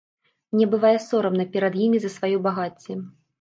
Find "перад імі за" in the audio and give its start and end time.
1.57-2.13